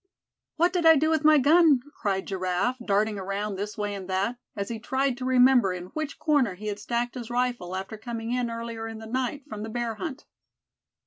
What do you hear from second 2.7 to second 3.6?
darting around